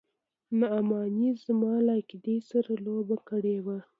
نعماني 0.59 1.29
زما 1.43 1.73
له 1.85 1.93
عقيدې 1.99 2.37
سره 2.49 2.71
لوبه 2.85 3.17
کړې 3.29 3.57
وه. 3.65 3.77